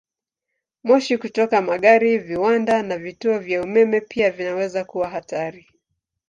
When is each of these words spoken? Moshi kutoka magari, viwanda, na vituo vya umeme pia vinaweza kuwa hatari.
Moshi 0.85 1.15
kutoka 1.23 1.55
magari, 1.69 2.11
viwanda, 2.17 2.75
na 2.87 2.97
vituo 2.97 3.39
vya 3.39 3.63
umeme 3.63 4.01
pia 4.01 4.31
vinaweza 4.31 4.85
kuwa 4.85 5.09
hatari. 5.09 5.67